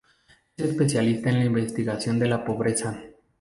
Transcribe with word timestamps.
Es 0.57 0.65
especialista 0.65 1.29
en 1.29 1.37
la 1.37 1.45
investigación 1.45 2.17
de 2.17 2.25
la 2.27 2.43
pobreza. 2.43 3.03